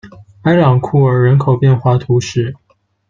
[0.41, 2.55] 埃朗库尔人口变化图示